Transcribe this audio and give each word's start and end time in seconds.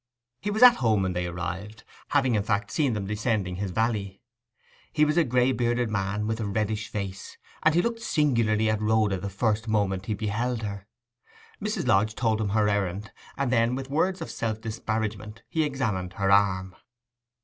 He 0.41 0.49
was 0.49 0.63
at 0.63 0.77
home 0.77 1.03
when 1.03 1.13
they 1.13 1.27
arrived, 1.27 1.83
having 2.07 2.33
in 2.33 2.41
fact 2.41 2.71
seen 2.71 2.93
them 2.93 3.05
descending 3.05 3.53
into 3.57 3.61
his 3.61 3.69
valley. 3.71 4.19
He 4.91 5.05
was 5.05 5.15
a 5.15 5.23
gray 5.23 5.51
bearded 5.51 5.91
man, 5.91 6.25
with 6.25 6.39
a 6.39 6.47
reddish 6.47 6.87
face, 6.87 7.37
and 7.61 7.75
he 7.75 7.83
looked 7.83 8.01
singularly 8.01 8.67
at 8.67 8.81
Rhoda 8.81 9.19
the 9.19 9.29
first 9.29 9.67
moment 9.67 10.07
he 10.07 10.15
beheld 10.15 10.63
her. 10.63 10.87
Mrs. 11.61 11.85
Lodge 11.85 12.15
told 12.15 12.41
him 12.41 12.49
her 12.49 12.67
errand; 12.67 13.11
and 13.37 13.51
then 13.51 13.75
with 13.75 13.91
words 13.91 14.21
of 14.23 14.31
self 14.31 14.59
disparagement 14.59 15.43
he 15.47 15.61
examined 15.63 16.13
her 16.13 16.31
arm. 16.31 16.75